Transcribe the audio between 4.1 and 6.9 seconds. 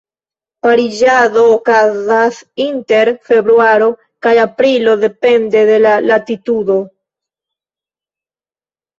kaj aprilo, depende de la latitudo.